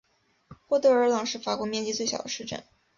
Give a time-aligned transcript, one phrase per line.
[0.69, 2.63] 沃德尔朗是法国面积最小的市镇。